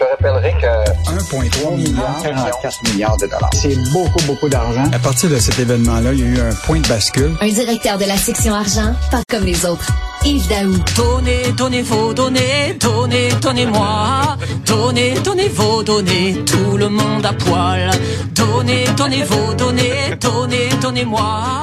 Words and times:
te 0.00 0.04
rappellerai 0.04 0.54
que 0.54 1.10
1,3 1.10 1.76
milliard, 1.76 2.22
44 2.22 2.82
milliards 2.90 3.16
de 3.18 3.26
dollars. 3.26 3.50
c'est 3.52 3.76
beaucoup, 3.92 4.22
beaucoup 4.26 4.48
d'argent. 4.48 4.84
À 4.92 4.98
partir 4.98 5.28
de 5.28 5.38
cet 5.38 5.58
événement-là, 5.58 6.12
il 6.14 6.20
y 6.20 6.22
a 6.22 6.26
eu 6.26 6.40
un 6.40 6.54
point 6.64 6.80
de 6.80 6.88
bascule. 6.88 7.36
Un 7.40 7.48
directeur 7.48 7.98
de 7.98 8.06
la 8.06 8.16
section 8.16 8.54
argent, 8.54 8.94
pas 9.10 9.20
comme 9.28 9.44
les 9.44 9.66
autres. 9.66 9.86
Yves 10.24 10.48
Daou. 10.48 10.74
Donnez, 10.96 11.52
donnez 11.56 11.82
vos 11.82 12.14
données, 12.14 12.78
donnez, 12.80 13.28
donnez-moi. 13.42 14.36
Donnez, 14.66 15.14
donnez 15.22 15.48
vos 15.48 15.82
données, 15.82 16.36
tout 16.46 16.78
le 16.78 16.88
monde 16.88 17.26
à 17.26 17.34
poil. 17.34 17.90
Donnez, 18.32 18.84
donnez 18.96 19.24
vos 19.24 19.52
données, 19.52 20.16
donnez, 20.18 20.68
donnez-moi. 20.80 21.62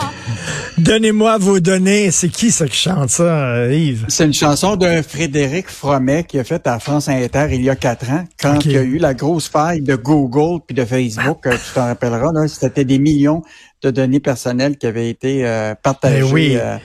Donnez-moi 0.77 1.39
vos 1.39 1.59
données. 1.59 2.11
C'est 2.11 2.29
qui 2.29 2.51
ça 2.51 2.67
qui 2.67 2.77
chante 2.77 3.09
ça, 3.09 3.23
euh, 3.23 3.73
Yves? 3.73 4.05
C'est 4.09 4.25
une 4.25 4.33
chanson 4.33 4.75
de 4.75 5.01
Frédéric 5.01 5.69
Fromet 5.69 6.23
qui 6.23 6.37
a 6.37 6.43
fait 6.43 6.67
à 6.67 6.77
France 6.77 7.09
Inter 7.09 7.47
il 7.51 7.63
y 7.63 7.69
a 7.71 7.75
quatre 7.75 8.07
ans, 8.11 8.25
quand 8.39 8.63
il 8.63 8.73
y 8.73 8.77
a 8.77 8.83
eu 8.83 8.99
la 8.99 9.15
grosse 9.15 9.47
faille 9.47 9.81
de 9.81 9.95
Google 9.95 10.61
puis 10.67 10.75
de 10.75 10.85
Facebook. 10.85 11.47
euh, 11.47 11.53
tu 11.53 11.73
t'en 11.73 11.85
rappelleras, 11.85 12.31
là, 12.31 12.47
c'était 12.47 12.85
des 12.85 12.99
millions 12.99 13.41
de 13.83 13.91
données 13.91 14.19
personnelles 14.19 14.77
qui 14.77 14.87
avaient 14.87 15.09
été 15.09 15.45
euh, 15.45 15.75
partagées, 15.75 16.21
Ben 16.23 16.33
oui. 16.33 16.55
euh, 16.57 16.77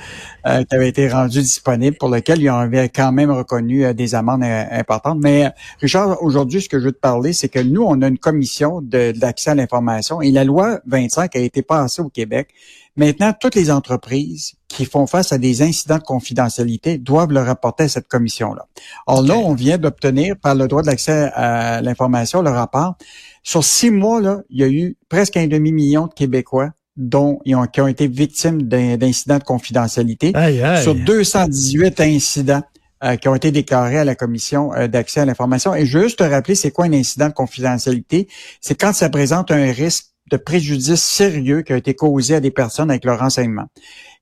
euh, 0.47 0.63
qui 0.65 0.75
avaient 0.75 0.89
été 0.89 1.09
rendues 1.09 1.41
disponibles, 1.41 1.97
pour 1.99 2.11
lesquelles 2.11 2.43
ils 2.43 2.49
avaient 2.49 2.89
quand 2.89 3.13
même 3.13 3.31
reconnu 3.31 3.85
euh, 3.85 3.93
des 3.95 4.15
amendes 4.15 4.43
euh, 4.43 4.65
importantes. 4.71 5.19
Mais 5.23 5.51
Richard, 5.81 6.23
aujourd'hui, 6.23 6.61
ce 6.61 6.69
que 6.69 6.79
je 6.79 6.85
veux 6.87 6.93
te 6.93 7.01
parler, 7.01 7.33
c'est 7.33 7.49
que 7.49 7.61
nous, 7.61 7.83
on 7.83 8.03
a 8.03 8.09
une 8.09 8.19
commission 8.19 8.81
de- 8.83 9.13
d'accès 9.13 9.51
à 9.51 9.55
l'information 9.55 10.21
et 10.21 10.31
la 10.33 10.45
loi 10.45 10.81
25 10.87 11.35
a 11.37 11.39
été 11.39 11.63
passée 11.63 12.03
au 12.03 12.09
Québec. 12.09 12.49
Maintenant, 12.95 13.33
toutes 13.39 13.55
les 13.55 13.71
entreprises 13.71 14.53
qui 14.69 14.85
font 14.85 15.07
face 15.07 15.33
à 15.33 15.39
des 15.39 15.63
incidents 15.63 15.97
de 15.97 16.03
confidentialité 16.03 16.99
doivent 16.99 17.33
le 17.33 17.41
rapporter 17.41 17.85
à 17.85 17.89
cette 17.89 18.07
commission-là. 18.07 18.67
Or 19.07 19.23
là, 19.23 19.35
on 19.39 19.55
vient 19.55 19.79
d'obtenir 19.79 20.37
par 20.37 20.55
le 20.55 20.69
droit 20.69 20.83
de 20.83 20.89
l'accès 20.89 21.31
à 21.35 21.81
l'information 21.81 22.43
le 22.43 22.51
rapport. 22.51 22.97
Sur 23.43 23.65
six 23.65 23.91
mois, 23.91 24.21
là, 24.21 24.43
il 24.51 24.61
y 24.61 24.63
a 24.65 24.69
eu 24.69 24.97
presque 25.09 25.39
un 25.39 25.47
demi-million 25.47 26.07
de 26.07 26.13
Québécois 26.13 26.69
dont 26.97 27.41
ils 27.45 27.57
ont, 27.57 27.67
qui 27.67 27.81
ont 27.81 27.87
été 27.87 28.07
victimes 28.07 28.63
d'incidents 28.63 29.39
de 29.39 29.45
confidentialité. 29.45 30.33
Aïe, 30.35 30.63
aïe. 30.63 30.83
Sur 30.83 30.95
218 30.95 32.01
incidents 32.01 32.63
euh, 33.05 33.17
qui 33.17 33.29
ont 33.29 33.35
été 33.35 33.51
déclarés 33.51 33.99
à 33.99 34.05
la 34.05 34.15
commission 34.15 34.73
euh, 34.75 34.87
d'accès 34.87 35.21
à 35.21 35.25
l'information. 35.25 35.75
Et 35.75 35.87
juste 35.87 36.19
te 36.19 36.25
rappeler, 36.25 36.55
c'est 36.55 36.71
quoi 36.71 36.85
un 36.85 36.93
incident 36.93 37.29
de 37.29 37.33
confidentialité? 37.33 38.29
C'est 38.61 38.75
quand 38.75 38.93
ça 38.93 39.09
présente 39.09 39.51
un 39.51 39.73
risque 39.73 40.07
de 40.31 40.37
préjudice 40.37 41.03
sérieux 41.03 41.63
qui 41.63 41.73
a 41.73 41.77
été 41.77 41.95
causé 41.95 42.37
à 42.37 42.41
des 42.41 42.51
personnes 42.51 42.91
avec 42.91 43.05
leur 43.05 43.19
renseignement. 43.19 43.67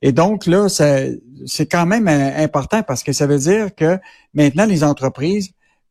Et 0.03 0.13
donc 0.13 0.47
là, 0.47 0.69
c'est 0.69 1.67
quand 1.67 1.87
même 1.87 2.09
euh, 2.09 2.43
important 2.43 2.83
parce 2.83 3.03
que 3.03 3.13
ça 3.13 3.27
veut 3.27 3.39
dire 3.39 3.75
que 3.75 3.99
maintenant 4.33 4.65
les 4.65 4.83
entreprises 4.83 5.51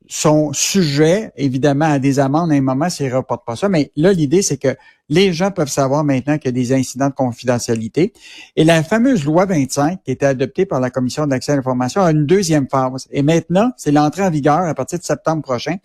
sont 0.09 0.52
sujets 0.53 1.31
évidemment 1.38 1.85
à 1.85 1.99
des 1.99 2.19
amendes 2.19 2.52
à 2.52 2.55
un 2.55 2.61
moment 2.61 2.89
s'ils 2.89 3.09
ne 3.09 3.13
reportent 3.13 3.45
pas 3.45 3.55
ça. 3.55 3.69
Mais 3.69 3.91
là, 3.95 4.11
l'idée, 4.11 4.41
c'est 4.41 4.57
que 4.57 4.75
les 5.07 5.33
gens 5.33 5.52
peuvent 5.52 5.69
savoir 5.69 6.03
maintenant 6.03 6.39
qu'il 6.39 6.47
y 6.47 6.49
a 6.49 6.52
des 6.52 6.73
incidents 6.73 7.09
de 7.09 7.13
confidentialité. 7.13 8.11
Et 8.55 8.63
la 8.63 8.83
fameuse 8.83 9.23
loi 9.23 9.45
25, 9.45 10.03
qui 10.03 10.11
était 10.11 10.25
adoptée 10.25 10.65
par 10.65 10.80
la 10.80 10.89
Commission 10.89 11.27
d'accès 11.27 11.52
à 11.52 11.55
l'information, 11.55 12.02
a 12.02 12.11
une 12.11 12.25
deuxième 12.25 12.67
phase. 12.67 13.07
Et 13.11 13.21
maintenant, 13.21 13.71
c'est 13.77 13.91
l'entrée 13.91 14.23
en 14.23 14.31
vigueur 14.31 14.61
à 14.61 14.73
partir 14.73 14.97
de 14.97 15.03
septembre 15.03 15.43
prochain. 15.43 15.75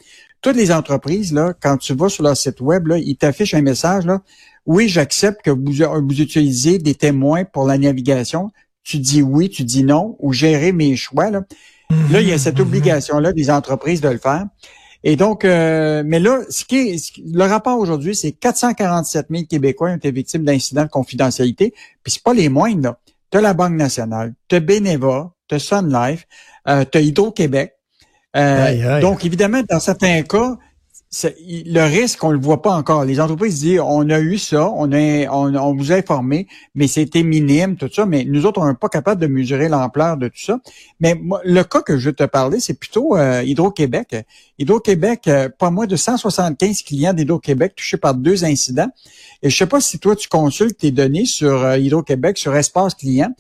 Toutes 0.41 0.57
les 0.57 0.73
entreprises, 0.73 1.33
là, 1.35 1.53
quand 1.61 1.77
tu 1.77 1.95
vas 1.95 2.09
sur 2.09 2.25
leur 2.25 2.37
site 2.37 2.63
web, 2.63 2.87
là, 2.87 2.99
ils 2.99 3.17
t'affichent 3.17 3.55
un 3.55 3.63
message, 3.63 4.07
là. 4.07 4.23
Oui, 4.67 4.89
j'accepte 4.89 5.43
que 5.43 5.51
vous, 5.51 5.73
vous 6.09 6.21
utilisez 6.23 6.79
des 6.79 6.95
témoins 6.95 7.45
pour 7.45 7.67
la 7.67 7.77
navigation. 7.77 8.51
Tu 8.83 8.99
dis 8.99 9.21
oui, 9.21 9.51
tu 9.51 9.65
dis 9.65 9.85
non, 9.85 10.17
ou 10.21 10.33
gérer 10.33 10.73
mes 10.73 10.97
choix, 10.97 11.31
là. 11.31 11.43
Là, 12.11 12.21
il 12.21 12.29
y 12.29 12.33
a 12.33 12.39
cette 12.39 12.61
obligation-là 12.61 13.33
des 13.33 13.51
entreprises 13.51 14.01
de 14.01 14.09
le 14.09 14.19
faire. 14.19 14.45
Et 15.07 15.17
donc, 15.17 15.45
euh, 15.45 16.03
mais 16.07 16.19
là, 16.19 16.41
ce 16.49 16.65
qui 16.65 16.77
est, 16.77 16.99
ce 16.99 17.13
qui- 17.13 17.25
le 17.31 17.45
rapport 17.45 17.79
aujourd'hui, 17.79 18.17
c'est 18.17 18.33
447 18.33 19.27
000 19.31 19.45
Québécois 19.45 19.91
ont 19.91 19.97
été 19.97 20.11
victimes 20.11 20.45
d'incidents 20.45 20.85
de 20.85 20.89
confidentialité. 20.89 21.75
Puis 22.03 22.13
c'est 22.13 22.23
pas 22.23 22.33
les 22.35 22.49
moindres. 22.49 22.83
là. 22.83 22.99
T'as 23.31 23.41
la 23.41 23.53
Banque 23.53 23.75
nationale, 23.75 24.33
t'as 24.49 24.61
Beneva, 24.61 25.33
t'as 25.49 25.59
Sun 25.59 25.93
Life, 25.93 26.27
euh, 26.69 26.85
t'as 26.85 27.01
Hydro-Québec. 27.01 27.75
Euh. 28.37 29.01
Donc, 29.01 29.25
évidemment, 29.25 29.61
dans 29.69 29.81
certains 29.81 30.23
cas, 30.23 30.57
le 31.23 31.81
risque, 31.83 32.25
on 32.25 32.31
le 32.31 32.39
voit 32.39 32.63
pas 32.63 32.75
encore. 32.75 33.05
Les 33.05 33.21
entreprises 33.21 33.61
disent, 33.61 33.81
on 33.81 34.09
a 34.11 34.21
eu 34.21 34.39
ça, 34.39 34.69
on, 34.69 34.91
a, 34.93 35.29
on, 35.31 35.55
on 35.55 35.75
vous 35.75 35.93
a 35.93 35.97
informé, 35.97 36.49
mais 36.75 36.87
c'était 36.87 37.23
minime, 37.23 37.77
tout 37.77 37.91
ça. 37.93 38.07
Mais 38.07 38.25
nous 38.25 38.47
autres, 38.47 38.61
on 38.61 38.67
n'est 38.67 38.75
pas 38.75 38.89
capable 38.89 39.21
de 39.21 39.27
mesurer 39.27 39.69
l'ampleur 39.69 40.17
de 40.17 40.29
tout 40.29 40.41
ça. 40.41 40.59
Mais 41.01 41.15
moi, 41.15 41.41
le 41.45 41.63
cas 41.63 41.83
que 41.83 41.99
je 41.99 42.07
veux 42.07 42.15
te 42.15 42.25
parler, 42.25 42.59
c'est 42.59 42.75
plutôt 42.75 43.17
euh, 43.17 43.43
Hydro-Québec. 43.45 44.17
Hydro-Québec, 44.59 45.29
euh, 45.29 45.49
pas 45.49 45.71
moins 45.71 45.87
de 45.87 45.97
175 45.97 46.83
clients 46.83 47.13
d'Hydro-Québec 47.13 47.75
touchés 47.77 47.97
par 47.97 48.15
deux 48.15 48.45
incidents. 48.45 48.91
Et 49.43 49.51
je 49.51 49.57
sais 49.57 49.67
pas 49.67 49.81
si 49.81 49.99
toi, 49.99 50.17
tu 50.17 50.29
consultes 50.29 50.79
tes 50.79 50.91
données 50.91 51.27
sur 51.27 51.63
euh, 51.63 51.79
Hydro-Québec, 51.79 52.39
sur 52.39 52.57
Espace 52.57 52.95
Client. 52.95 53.35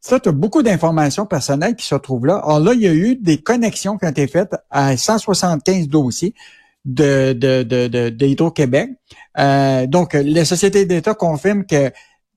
Ça, 0.00 0.20
tu 0.20 0.28
as 0.28 0.32
beaucoup 0.32 0.62
d'informations 0.62 1.26
personnelles 1.26 1.74
qui 1.74 1.84
se 1.84 1.94
retrouvent 1.94 2.26
là. 2.26 2.36
Alors 2.36 2.60
là, 2.60 2.72
il 2.72 2.80
y 2.80 2.86
a 2.86 2.94
eu 2.94 3.16
des 3.16 3.38
connexions 3.38 3.98
qui 3.98 4.06
ont 4.06 4.10
été 4.10 4.28
faites 4.28 4.54
à 4.70 4.96
175 4.96 5.88
dossiers 5.88 6.34
de, 6.84 7.32
de, 7.32 7.62
de, 7.62 8.08
d'Hydro-Québec. 8.08 8.90
Euh, 9.38 9.86
donc, 9.86 10.14
les 10.14 10.44
sociétés 10.44 10.86
d'État 10.86 11.14
confirment 11.14 11.64
que 11.64 11.90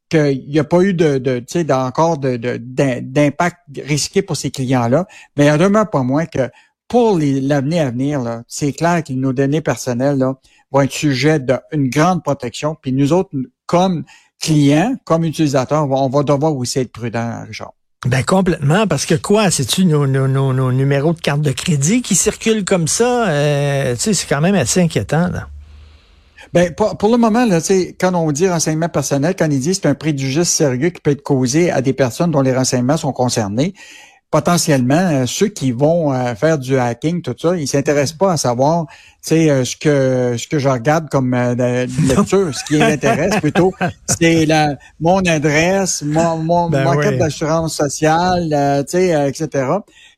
qu'il 0.10 0.46
n'y 0.50 0.60
a 0.60 0.66
pas 0.66 0.82
eu 0.82 0.94
de, 0.94 1.20
de 1.20 1.40
tu 1.40 1.46
sais, 1.66 1.74
encore 1.74 2.18
de, 2.18 2.36
de- 2.36 2.58
d'im- 2.58 3.00
d'impact 3.02 3.58
risqué 3.86 4.22
pour 4.22 4.36
ces 4.36 4.52
clients-là, 4.52 5.06
mais 5.38 5.46
il 5.46 5.52
en 5.52 5.58
demeure 5.58 5.90
pas 5.90 6.04
moins 6.04 6.26
que 6.26 6.50
pour 6.90 7.18
l'avenir 7.18 7.88
à 7.88 7.92
venir, 7.92 8.22
là, 8.22 8.44
c'est 8.50 8.74
clair 8.74 9.02
que 9.06 9.14
nos 9.14 9.32
données 9.32 9.62
personnelles 9.62 10.18
là, 10.18 10.36
vont 10.70 10.82
être 10.82 10.92
sujet 10.92 11.40
d'une 11.40 11.88
grande 11.88 12.22
protection. 12.22 12.76
Puis 12.76 12.92
nous 12.92 13.14
autres, 13.14 13.30
comme 13.66 14.04
clients, 14.42 14.98
comme 15.06 15.24
utilisateurs, 15.24 15.86
on 15.86 15.88
va, 15.88 15.96
on 15.96 16.10
va 16.10 16.24
devoir 16.24 16.54
aussi 16.54 16.80
être 16.80 16.92
prudents, 16.92 17.46
Richard. 17.48 17.74
Ben 18.08 18.24
complètement, 18.24 18.88
parce 18.88 19.06
que 19.06 19.14
quoi, 19.14 19.52
c'est-tu 19.52 19.86
nos, 19.86 20.08
nos, 20.08 20.28
nos, 20.28 20.54
nos 20.54 20.72
numéros 20.72 21.14
de 21.14 21.20
carte 21.20 21.42
de 21.42 21.52
crédit 21.52 22.02
qui 22.02 22.16
circulent 22.16 22.66
comme 22.66 22.88
ça? 22.88 23.30
Euh, 23.30 23.94
tu 23.94 24.02
sais, 24.02 24.14
c'est 24.16 24.28
quand 24.28 24.42
même 24.42 24.56
assez 24.56 24.82
inquiétant, 24.82 25.28
là. 25.28 25.48
Ben, 26.54 26.74
pour, 26.74 26.98
pour 26.98 27.10
le 27.12 27.18
moment, 27.18 27.46
là, 27.46 27.60
quand 28.00 28.14
on 28.16 28.32
dit 28.32 28.50
renseignement 28.50 28.90
personnel, 28.90 29.36
quand 29.38 29.48
il 29.52 29.60
dit 29.60 29.76
c'est 29.76 29.86
un 29.86 29.94
préjudice 29.94 30.50
sérieux 30.50 30.90
qui 30.90 31.00
peut 31.00 31.12
être 31.12 31.22
causé 31.22 31.72
à 31.72 31.82
des 31.82 31.94
personnes 31.94 32.32
dont 32.32 32.42
les 32.42 32.54
renseignements 32.54 32.98
sont 32.98 33.14
concernés, 33.14 33.74
potentiellement, 34.32 34.96
euh, 34.96 35.26
ceux 35.28 35.50
qui 35.50 35.74
vont 35.74 36.14
euh, 36.14 36.34
faire 36.36 36.58
du 36.58 36.78
hacking, 36.78 37.22
tout 37.22 37.36
ça, 37.38 37.56
ils 37.58 37.68
s'intéressent 37.68 38.18
pas 38.18 38.32
à 38.32 38.38
savoir, 38.38 38.86
tu 38.88 38.96
sais, 39.22 39.50
euh, 39.50 39.66
ce 39.66 39.76
que 39.76 40.36
ce 40.38 40.48
que 40.48 40.58
je 40.58 40.70
regarde 40.70 41.10
comme 41.10 41.34
euh, 41.34 41.86
lecture. 42.08 42.56
ce 42.56 42.64
qui 42.64 42.76
les 42.76 42.82
intéresse 42.82 43.36
plutôt, 43.42 43.74
c'est 44.08 44.46
la 44.46 44.78
mon 45.02 45.20
adresse, 45.20 46.02
mon 46.02 46.38
mon, 46.38 46.70
Ben 46.70 46.88
oui. 46.96 47.04
carte 47.04 47.18
d'assurance 47.18 47.76
sociale, 47.76 48.54
euh, 48.54 48.84
tu 48.84 48.92
sais, 48.92 49.14
euh, 49.14 49.28
etc. 49.28 49.66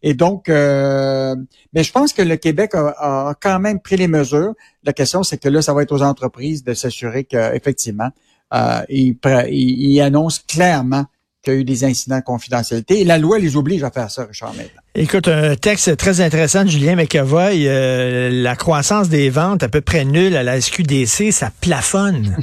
Et 0.04 0.14
donc, 0.14 0.48
euh, 0.48 1.36
mais 1.74 1.84
je 1.84 1.92
pense 1.92 2.14
que 2.14 2.22
le 2.22 2.36
Québec 2.36 2.76
a, 2.76 3.30
a 3.30 3.34
quand 3.42 3.60
même 3.60 3.80
pris 3.80 3.98
les 3.98 4.08
mesures. 4.08 4.54
La 4.84 4.94
question, 4.94 5.24
c'est 5.24 5.40
que 5.40 5.50
là, 5.50 5.64
ça 5.64 5.74
va 5.74 5.82
être 5.82 5.92
aux 5.92 6.04
entreprises 6.04 6.64
de 6.64 6.76
s'assurer 6.76 7.24
qu'effectivement, 7.24 8.10
euh, 8.54 8.82
ils, 8.90 9.18
ils, 9.50 9.94
ils 9.94 10.02
annoncent 10.02 10.42
clairement 10.48 11.06
qu'il 11.44 11.54
y 11.54 11.56
a 11.58 11.60
eu 11.60 11.64
des 11.64 11.84
incidents 11.84 12.20
de 12.20 12.24
confidentialité. 12.24 13.02
Et 13.02 13.04
la 13.04 13.18
loi 13.18 13.38
les 13.38 13.58
oblige 13.58 13.84
à 13.84 13.92
faire 13.92 14.10
ça, 14.10 14.26
Richard, 14.26 14.54
maintenant. 14.54 14.82
Écoute, 14.96 15.28
un 15.28 15.56
texte 15.56 15.98
très 15.98 16.22
intéressant 16.22 16.64
de 16.64 16.70
Julien 16.70 16.96
McEvoy. 16.96 17.68
euh, 17.68 18.30
la 18.32 18.56
croissance 18.56 19.10
des 19.10 19.30
ventes 19.30 19.62
à 19.62 19.70
peu 19.70 19.82
près 19.82 20.06
nulle 20.06 20.36
à 20.36 20.44
la 20.44 20.60
SQDC, 20.60 21.32
ça 21.32 21.52
plafonne. 21.62 22.38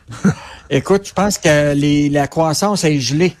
Écoute, 0.70 1.08
je 1.08 1.12
pense 1.12 1.38
que 1.38 1.74
les, 1.74 2.08
la 2.08 2.28
croissance 2.28 2.84
est 2.84 3.00
gelée 3.00 3.34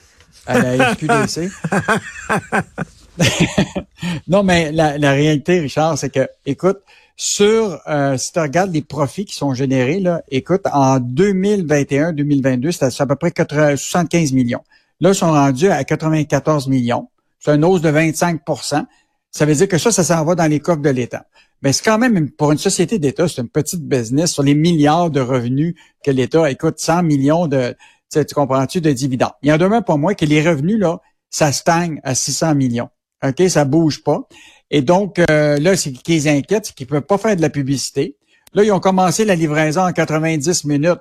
à 0.46 0.58
la 0.58 0.94
SQDC. 0.94 1.50
non, 4.28 4.42
mais 4.42 4.72
la, 4.72 4.98
la 4.98 5.12
réalité, 5.12 5.60
Richard, 5.60 5.98
c'est 5.98 6.10
que, 6.10 6.28
écoute, 6.46 6.78
sur, 7.22 7.82
euh, 7.86 8.16
si 8.16 8.32
tu 8.32 8.38
regardes 8.40 8.72
les 8.72 8.80
profits 8.80 9.26
qui 9.26 9.34
sont 9.34 9.52
générés, 9.52 10.00
là, 10.00 10.22
écoute, 10.30 10.62
en 10.72 10.98
2021-2022, 10.98 12.72
c'était 12.72 13.02
à 13.02 13.06
peu 13.06 13.16
près 13.16 13.30
80 13.30 13.76
75 13.76 14.32
millions. 14.32 14.62
Là, 15.00 15.10
ils 15.10 15.14
sont 15.14 15.30
rendus 15.30 15.68
à 15.68 15.84
94 15.84 16.68
millions. 16.68 17.10
C'est 17.38 17.54
une 17.54 17.64
hausse 17.64 17.82
de 17.82 17.90
25% 17.90 18.86
Ça 19.30 19.44
veut 19.44 19.54
dire 19.54 19.68
que 19.68 19.76
ça, 19.76 19.90
ça 19.90 20.02
s'en 20.02 20.24
va 20.24 20.34
dans 20.34 20.46
les 20.46 20.60
coffres 20.60 20.80
de 20.80 20.88
l'État. 20.88 21.26
Mais 21.60 21.74
c'est 21.74 21.84
quand 21.84 21.98
même, 21.98 22.30
pour 22.30 22.52
une 22.52 22.58
société 22.58 22.98
d'État, 22.98 23.28
c'est 23.28 23.42
une 23.42 23.50
petite 23.50 23.86
business 23.86 24.32
sur 24.32 24.42
les 24.42 24.54
milliards 24.54 25.10
de 25.10 25.20
revenus 25.20 25.74
que 26.02 26.10
l'État 26.10 26.50
écoute 26.50 26.78
100 26.78 27.02
millions 27.02 27.46
de, 27.46 27.76
tu 28.10 28.34
comprends-tu, 28.34 28.80
de 28.80 28.92
dividendes. 28.92 29.32
Il 29.42 29.50
y 29.50 29.52
en 29.52 29.58
demeure 29.58 29.84
pas 29.84 29.98
moins 29.98 30.14
que 30.14 30.24
les 30.24 30.40
revenus, 30.48 30.78
là, 30.78 31.00
ça 31.28 31.52
stagne 31.52 32.00
à 32.02 32.14
600 32.14 32.54
millions. 32.54 32.88
OK? 33.24 33.48
Ça 33.48 33.64
bouge 33.64 34.02
pas. 34.02 34.26
Et 34.70 34.82
donc, 34.82 35.18
euh, 35.30 35.58
là, 35.58 35.76
ce 35.76 35.88
qui 35.88 36.12
les 36.12 36.28
inquiète, 36.28 36.66
c'est 36.66 36.74
qu'ils 36.74 36.86
ne 36.86 36.90
peuvent 36.90 37.02
pas 37.02 37.18
faire 37.18 37.36
de 37.36 37.42
la 37.42 37.50
publicité. 37.50 38.16
Là, 38.54 38.64
ils 38.64 38.72
ont 38.72 38.80
commencé 38.80 39.24
la 39.24 39.34
livraison 39.34 39.82
en 39.82 39.92
90 39.92 40.64
minutes. 40.64 41.00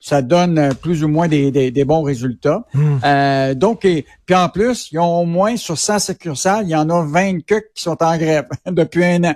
Ça 0.00 0.20
donne 0.20 0.58
euh, 0.58 0.70
plus 0.74 1.02
ou 1.04 1.08
moins 1.08 1.28
des, 1.28 1.50
des- 1.50 1.70
des 1.70 1.84
bons 1.84 2.02
résultats. 2.02 2.64
Hmm. 2.74 2.96
Euh, 3.04 3.54
donc, 3.54 3.84
et- 3.86 4.04
puis 4.26 4.34
en 4.34 4.48
plus, 4.50 4.90
ils 4.92 4.98
ont 4.98 5.20
au 5.20 5.24
moins 5.24 5.56
sur 5.56 5.78
100 5.78 5.98
succursales, 5.98 6.64
il 6.66 6.70
y 6.70 6.76
en 6.76 6.90
a 6.90 7.02
20 7.04 7.40
que 7.46 7.54
qui 7.74 7.82
sont 7.82 7.96
en 8.02 8.16
grève 8.18 8.46
depuis 8.66 9.04
un 9.04 9.24
an. 9.24 9.34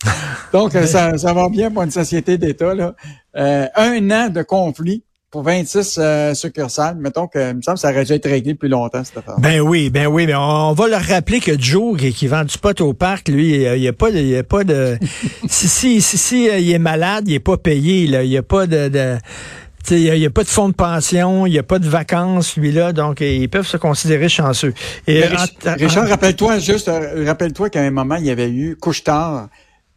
Donc, 0.52 0.74
euh, 0.76 0.86
ça, 0.86 1.18
ça 1.18 1.32
va 1.32 1.48
bien 1.48 1.70
pour 1.72 1.82
une 1.82 1.90
société 1.90 2.38
d'État. 2.38 2.72
Là. 2.74 2.94
Euh, 3.36 3.66
un 3.74 4.10
an 4.12 4.28
de 4.28 4.42
conflit 4.42 5.02
pour 5.30 5.42
26 5.42 5.98
euh, 5.98 6.34
succursales. 6.34 6.96
Mettons 6.96 7.26
que, 7.26 7.50
il 7.50 7.56
me 7.56 7.62
semble 7.62 7.76
que 7.76 7.80
ça 7.80 7.90
aurait 7.90 8.04
dû 8.04 8.12
être 8.12 8.28
réglé 8.28 8.54
plus 8.54 8.68
longtemps, 8.68 9.04
cette 9.04 9.18
affaire. 9.18 9.38
Ben 9.38 9.60
oui, 9.60 9.90
ben 9.90 10.06
oui, 10.06 10.26
mais 10.26 10.34
on, 10.34 10.72
va 10.72 10.88
leur 10.88 11.02
rappeler 11.02 11.40
que 11.40 11.58
Joe, 11.60 11.98
qui, 11.98 12.12
qui 12.12 12.26
vent 12.26 12.44
du 12.44 12.56
pot 12.56 12.80
au 12.80 12.94
parc, 12.94 13.28
lui, 13.28 13.62
il 13.62 13.80
n'y 13.80 13.88
a, 13.88 13.92
pas 13.92 14.10
de, 14.10 14.18
il 14.18 14.28
y 14.28 14.36
a 14.36 14.42
pas 14.42 14.64
de, 14.64 14.98
si, 15.48 15.68
si, 15.68 16.00
si, 16.00 16.18
si, 16.18 16.48
euh, 16.48 16.58
il 16.58 16.70
est 16.70 16.78
malade, 16.78 17.24
il 17.28 17.34
est 17.34 17.40
pas 17.40 17.58
payé, 17.58 18.06
là, 18.06 18.22
il 18.24 18.30
n'y 18.30 18.38
a 18.38 18.42
pas 18.42 18.66
de, 18.66 18.88
de 18.88 19.18
il 19.90 20.12
n'y 20.12 20.26
a, 20.26 20.30
pas 20.30 20.42
de 20.42 20.48
fonds 20.48 20.68
de 20.68 20.74
pension, 20.74 21.46
il 21.46 21.52
n'y 21.52 21.58
a 21.58 21.62
pas 21.62 21.78
de 21.78 21.88
vacances, 21.88 22.56
lui-là, 22.56 22.92
donc 22.92 23.20
ils 23.20 23.48
peuvent 23.48 23.66
se 23.66 23.78
considérer 23.78 24.28
chanceux. 24.28 24.74
Et, 25.06 25.22
Richard, 25.64 26.08
rappelle-toi 26.08 26.58
juste, 26.58 26.88
euh, 26.88 27.24
rappelle-toi 27.26 27.70
qu'à 27.70 27.80
un 27.80 27.90
moment, 27.90 28.16
il 28.16 28.26
y 28.26 28.30
avait 28.30 28.50
eu 28.50 28.76
Couchetard 28.76 29.48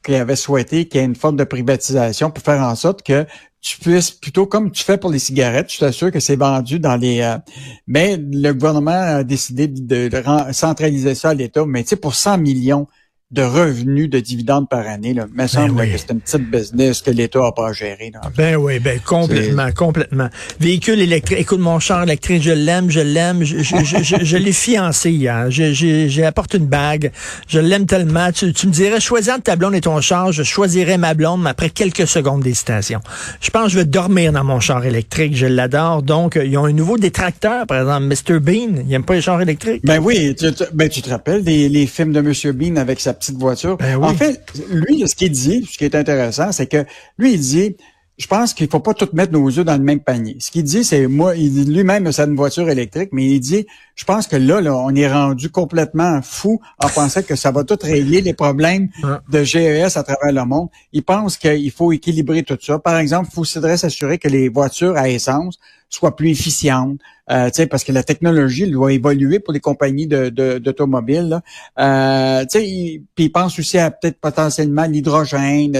qui 0.04 0.16
avait 0.16 0.36
souhaité 0.36 0.88
qu'il 0.88 1.00
y 1.00 1.04
ait 1.04 1.08
une 1.08 1.16
forme 1.16 1.36
de 1.36 1.44
privatisation 1.44 2.32
pour 2.32 2.44
faire 2.44 2.62
en 2.62 2.76
sorte 2.76 3.04
que 3.04 3.26
tu 3.62 3.78
puisses 3.78 4.12
plutôt 4.12 4.48
comme 4.48 4.72
tu 4.72 4.84
fais 4.84 4.98
pour 4.98 5.12
les 5.12 5.20
cigarettes, 5.20 5.72
je 5.72 5.80
t'assure 5.80 6.12
que 6.12 6.20
c'est 6.20 6.36
vendu 6.36 6.80
dans 6.80 6.96
les 6.96 7.22
euh, 7.22 7.38
mais 7.86 8.18
le 8.18 8.54
gouvernement 8.54 8.92
a 8.92 9.24
décidé 9.24 9.68
de, 9.68 10.08
de 10.08 10.24
centraliser 10.52 11.14
ça 11.14 11.30
à 11.30 11.34
l'État, 11.36 11.66
mais 11.66 11.84
tu 11.84 11.90
sais 11.90 11.96
pour 11.96 12.16
100 12.16 12.40
millions 12.40 12.88
de 13.32 13.44
revenus 13.44 14.10
de 14.10 14.20
dividendes 14.20 14.68
par 14.68 14.86
année. 14.88 15.14
Là. 15.14 15.26
me 15.26 15.38
ben 15.38 15.48
semble 15.48 15.90
que 15.90 15.98
c'est 15.98 16.12
une 16.12 16.20
petite 16.20 16.52
business 16.52 17.02
que 17.02 17.12
l'État 17.12 17.40
n'a 17.40 17.52
pas 17.54 17.72
géré. 17.72 18.12
Ben 18.36 18.58
oui, 18.58 18.80
ben 18.80 19.00
complètement, 19.00 19.72
complètement. 19.72 20.30
Véhicule 20.60 21.00
électrique. 21.00 21.40
Écoute, 21.40 21.60
mon 21.60 21.80
char 21.80 22.04
électrique, 22.04 22.44
je 22.44 22.52
l'aime, 22.52 22.90
je 22.90 23.00
l'aime. 23.00 23.44
Je, 23.44 23.60
je, 23.60 23.76
je, 23.84 24.24
je, 24.24 24.38
l'ai 24.38 24.52
fiancé 24.52 25.12
hier. 25.12 25.50
J'ai 25.50 26.26
apporté 26.26 26.58
une 26.58 26.66
bague. 26.66 27.12
Je 27.48 27.60
l'aime 27.60 27.86
tellement. 27.86 28.32
Tu, 28.34 28.52
tu, 28.52 28.68
me 28.68 28.72
dirais, 28.72 29.00
choisis 29.00 29.32
entre 29.32 29.44
ta 29.44 29.56
blonde 29.56 29.76
et 29.76 29.82
ton 29.82 30.02
char. 30.02 30.34
Je 30.34 30.44
choisirais 30.44 30.98
ma 30.98 31.14
blonde, 31.14 31.42
mais 31.44 31.52
après 31.52 31.70
quelques 31.70 32.08
secondes 32.08 32.42
d'hésitation. 32.42 33.00
Je 33.40 33.50
pense 33.50 33.66
que 33.66 33.70
je 33.72 33.78
vais 33.80 33.86
dormir 33.86 34.34
dans 34.34 34.44
mon 34.44 34.60
char 34.60 34.86
électrique. 34.86 35.36
Je 35.38 35.48
l'adore. 35.48 36.04
Donc, 36.04 36.38
ils 36.44 36.58
ont 36.58 36.66
un 36.66 36.74
nouveau 36.74 36.98
détracteur, 36.98 37.66
par 37.66 37.80
exemple, 37.80 38.08
Mr. 38.08 38.40
Bean. 38.40 38.82
Il 38.82 38.88
n'aime 38.88 39.04
pas 39.04 39.14
les 39.14 39.22
chars 39.22 39.42
électriques? 39.42 39.86
Ben 39.86 40.00
oui, 40.00 40.36
tu, 40.36 40.48
ben, 40.74 40.90
tu 40.90 41.02
te 41.02 41.10
rappelles 41.10 41.44
des 41.44 41.70
les 41.70 41.88
films 41.88 42.12
de 42.12 42.22
Mr. 42.22 42.52
Bean 42.52 42.76
avec 42.76 43.00
sa 43.00 43.14
petite 43.22 43.38
voiture. 43.38 43.78
Ben 43.78 44.02
en 44.04 44.14
fait, 44.14 44.42
lui, 44.70 45.08
ce 45.08 45.16
qu'il 45.16 45.32
dit, 45.32 45.68
ce 45.72 45.78
qui 45.78 45.86
est 45.86 45.96
intéressant, 45.96 46.52
c'est 46.52 46.68
que 46.68 46.86
lui, 47.18 47.34
il 47.34 47.40
dit, 47.40 47.76
je 48.18 48.28
pense 48.28 48.54
qu'il 48.54 48.68
faut 48.68 48.80
pas 48.80 48.94
tout 48.94 49.10
mettre 49.14 49.32
nos 49.32 49.48
œufs 49.48 49.66
dans 49.66 49.78
le 49.78 49.84
même 49.84 50.00
panier. 50.00 50.38
Ce 50.40 50.52
qu'il 50.52 50.64
dit, 50.64 50.84
c'est 50.84 51.08
moi, 51.08 51.36
il 51.36 51.52
dit 51.52 51.66
lui-même, 51.72 52.12
c'est 52.12 52.24
une 52.24 52.36
voiture 52.36 52.70
électrique, 52.70 53.10
mais 53.12 53.26
il 53.26 53.40
dit, 53.40 53.66
je 53.96 54.06
pense 54.06 54.28
que 54.28 54.36
là, 54.36 54.62
là, 54.62 54.76
on 54.76 54.94
est 54.94 55.12
rendu 55.12 55.50
complètement 55.50 56.22
fou 56.22 56.62
en 56.84 56.90
pensant 56.90 57.24
que 57.24 57.36
ça 57.36 57.52
va 57.52 57.64
tout 57.64 57.78
régler 57.82 58.22
les 58.22 58.34
problèmes 58.34 58.90
de 59.30 59.44
GES 59.44 59.98
à 59.98 60.04
travers 60.04 60.32
le 60.32 60.46
monde. 60.46 60.70
Il 60.94 61.04
pense 61.04 61.38
qu'il 61.38 61.72
faut 61.72 61.92
équilibrer 61.92 62.44
tout 62.44 62.58
ça. 62.62 62.78
Par 62.78 62.98
exemple, 62.98 63.30
il 63.36 63.46
faudrait 63.46 63.78
s'assurer 63.78 64.20
que 64.20 64.28
les 64.28 64.50
voitures 64.50 64.98
à 64.98 65.10
essence 65.10 65.58
soient 65.92 66.16
plus 66.16 66.30
efficientes, 66.30 67.00
euh, 67.30 67.50
parce 67.70 67.84
que 67.84 67.92
la 67.92 68.04
technologie 68.04 68.70
doit 68.70 68.94
évoluer 68.94 69.40
pour 69.40 69.54
les 69.54 69.60
compagnies 69.60 70.08
d'automobiles. 70.08 71.42
De, 71.78 71.84
euh, 71.84 72.46
puis 72.50 73.26
il 73.26 73.32
pense 73.32 73.60
aussi 73.60 73.78
à 73.78 73.92
peut-être 73.92 74.20
potentiellement 74.20 74.86
l'hydrogène. 74.86 75.74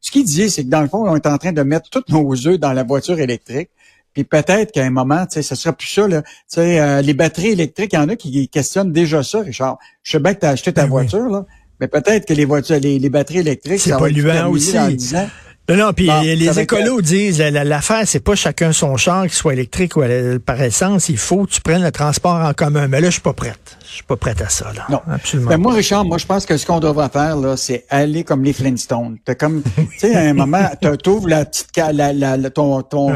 Ce 0.00 0.10
qu'il 0.10 0.24
dit, 0.24 0.50
c'est 0.50 0.64
que 0.64 0.70
dans 0.70 0.82
le 0.82 0.88
fond, 0.88 1.08
on 1.08 1.16
est 1.16 1.26
en 1.26 1.38
train 1.38 1.52
de 1.52 1.62
mettre 1.62 1.90
tous 1.90 2.04
nos 2.08 2.34
œufs 2.46 2.58
dans 2.58 2.72
la 2.72 2.82
voiture 2.82 3.20
électrique. 3.20 3.70
Puis 4.12 4.24
peut-être 4.24 4.72
qu'à 4.72 4.84
un 4.84 4.90
moment, 4.90 5.24
tu 5.26 5.34
sais, 5.34 5.42
ce 5.42 5.54
sera 5.54 5.72
plus 5.72 5.86
ça. 5.86 6.08
Là. 6.08 6.22
Tu 6.22 6.28
sais, 6.48 6.80
euh, 6.80 7.00
les 7.00 7.14
batteries 7.14 7.50
électriques, 7.50 7.92
il 7.92 7.96
y 7.96 7.98
en 7.98 8.08
a 8.08 8.16
qui 8.16 8.48
questionnent 8.48 8.92
déjà 8.92 9.22
ça, 9.22 9.40
Richard. 9.40 9.78
Je 10.02 10.12
sais 10.12 10.18
bien 10.18 10.34
que 10.34 10.40
tu 10.40 10.46
as 10.46 10.50
acheté 10.50 10.72
ta 10.72 10.82
ben 10.82 10.88
voiture, 10.88 11.28
là, 11.28 11.46
mais 11.78 11.86
peut-être 11.86 12.26
que 12.26 12.34
les 12.34 12.44
voitures, 12.44 12.80
les, 12.80 13.08
batteries 13.08 13.38
électriques, 13.38 13.80
c'est 13.80 13.96
polluant 13.96 14.50
aussi. 14.50 14.74
Dans 14.74 15.28
non, 15.70 15.86
non, 15.86 15.92
puis 15.92 16.10
les 16.22 16.60
écolos 16.60 17.00
disent 17.00 17.40
l'affaire, 17.40 18.02
c'est 18.06 18.20
pas 18.20 18.34
chacun 18.34 18.72
son 18.72 18.96
char 18.96 19.26
qui 19.26 19.34
soit 19.34 19.52
électrique 19.52 19.96
ou 19.96 20.02
par 20.44 20.60
essence. 20.60 21.08
Il 21.08 21.18
faut 21.18 21.46
que 21.46 21.52
tu 21.52 21.60
prennes 21.60 21.82
le 21.82 21.92
transport 21.92 22.36
en 22.36 22.52
commun. 22.52 22.88
Mais 22.88 23.00
là, 23.00 23.06
je 23.06 23.12
suis 23.12 23.20
pas 23.20 23.32
prête. 23.32 23.78
Je 23.90 23.96
suis 23.96 24.04
pas 24.04 24.16
prête 24.16 24.40
à 24.40 24.48
ça. 24.48 24.72
Là. 24.72 24.86
Non, 24.88 25.00
absolument. 25.10 25.50
Mais 25.50 25.56
moi, 25.56 25.72
Richard, 25.74 26.04
moi, 26.04 26.16
je 26.16 26.24
pense 26.24 26.46
que 26.46 26.56
ce 26.56 26.64
qu'on 26.64 26.78
devrait 26.78 27.08
faire 27.08 27.36
là, 27.36 27.56
c'est 27.56 27.86
aller 27.90 28.22
comme 28.22 28.44
les 28.44 28.52
Flintstones. 28.52 29.18
T'as 29.24 29.34
comme, 29.34 29.62
tu 29.76 29.98
sais, 29.98 30.14
à 30.14 30.20
un 30.20 30.32
moment, 30.32 30.62
t'ouvres 31.02 31.28
la 31.28 31.44
petite, 31.44 31.70
la, 31.76 32.12
la, 32.12 32.50
ton, 32.50 32.82
ton, 32.82 33.12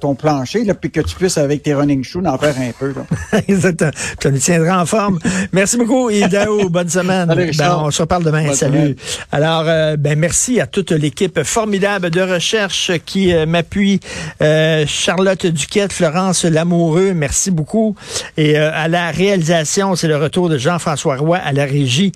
ton, 0.00 0.14
plancher, 0.16 0.64
là, 0.64 0.74
puis 0.74 0.90
que 0.90 1.00
tu 1.00 1.14
puisses 1.14 1.38
avec 1.38 1.62
tes 1.62 1.74
running 1.74 2.02
shoes 2.02 2.26
en 2.26 2.36
faire 2.38 2.56
un 2.58 2.72
peu. 2.76 2.92
Là. 2.92 3.40
Exactement. 3.48 3.92
Ça 4.20 4.30
nous 4.30 4.38
tiendra 4.38 4.82
en 4.82 4.86
forme. 4.86 5.20
Merci 5.52 5.76
beaucoup, 5.76 6.10
Idao. 6.10 6.68
Bonne 6.70 6.88
semaine. 6.88 7.28
ben, 7.28 7.76
on 7.78 7.90
se 7.92 8.02
reparle 8.02 8.24
demain. 8.24 8.52
Salut. 8.52 8.96
Alors, 9.30 9.64
euh, 9.66 9.96
ben 9.96 10.18
merci 10.18 10.60
à 10.60 10.66
toute 10.66 10.90
l'équipe 10.90 11.44
formidable 11.44 12.10
de 12.10 12.20
recherche 12.20 12.90
qui 13.04 13.32
euh, 13.32 13.46
m'appuie. 13.46 14.00
Euh, 14.42 14.84
Charlotte 14.86 15.46
Duquette, 15.46 15.92
Florence 15.92 16.44
Lamoureux, 16.44 17.12
merci 17.14 17.50
beaucoup. 17.50 17.96
Et 18.36 18.58
euh, 18.58 18.70
à 18.74 18.88
la 18.88 19.10
réalisation, 19.10 19.94
c'est 19.94 20.08
le 20.08 20.15
retour 20.18 20.48
de 20.48 20.58
Jean-François 20.58 21.16
Roy 21.16 21.38
à 21.38 21.52
la 21.52 21.64
régie. 21.64 22.12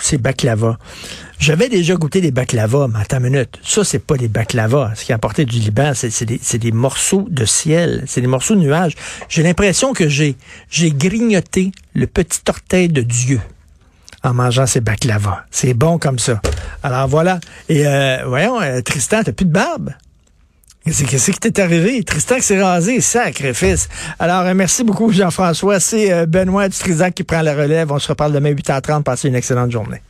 C'est 0.00 0.18
baklava. 0.18 0.78
J'avais 1.38 1.68
déjà 1.68 1.94
goûté 1.94 2.20
des 2.20 2.30
baklava, 2.30 2.88
mais 2.88 3.00
attends 3.00 3.18
une 3.18 3.30
minute. 3.30 3.58
Ça, 3.62 3.84
c'est 3.84 3.98
pas 3.98 4.16
des 4.16 4.28
baklava. 4.28 4.92
Ce 4.96 5.04
qui 5.04 5.12
a 5.12 5.16
apporté 5.16 5.44
du 5.44 5.58
Liban, 5.58 5.92
c'est 5.94 6.58
des, 6.58 6.72
morceaux 6.72 7.26
de 7.28 7.44
ciel. 7.44 8.04
C'est 8.06 8.20
des 8.20 8.26
morceaux 8.26 8.54
de 8.54 8.60
nuages. 8.60 8.94
J'ai 9.28 9.42
l'impression 9.42 9.92
que 9.92 10.08
j'ai 10.08 10.36
j'ai 10.70 10.90
grignoté 10.90 11.72
le 11.94 12.06
petit 12.06 12.40
orteil 12.48 12.88
de 12.88 13.02
Dieu 13.02 13.40
en 14.22 14.32
mangeant 14.32 14.66
ces 14.66 14.80
baklava. 14.80 15.44
C'est 15.50 15.74
bon 15.74 15.98
comme 15.98 16.18
ça. 16.18 16.40
Alors 16.82 17.06
voilà. 17.08 17.40
Et 17.68 17.86
euh, 17.86 18.24
voyons, 18.26 18.60
euh, 18.60 18.80
Tristan, 18.80 19.22
t'as 19.22 19.32
plus 19.32 19.46
de 19.46 19.52
barbe? 19.52 19.90
Qu'est-ce 20.84 21.30
qui 21.30 21.40
t'est 21.40 21.60
arrivé? 21.60 22.04
Tristan 22.04 22.36
qui 22.36 22.42
s'est 22.42 22.62
rasé, 22.62 23.00
sacrifice. 23.00 23.88
Alors, 24.18 24.42
euh, 24.42 24.54
merci 24.54 24.84
beaucoup, 24.84 25.10
Jean-François. 25.10 25.80
C'est 25.80 26.26
Benoît 26.26 26.68
Dutrisac 26.68 27.14
qui 27.14 27.24
prend 27.24 27.40
la 27.40 27.54
relève. 27.54 27.90
On 27.90 27.98
se 27.98 28.08
reparle 28.08 28.32
demain 28.32 28.50
8h30. 28.50 29.02
Passez 29.02 29.28
une 29.28 29.34
excellente 29.34 29.70
journée. 29.70 30.02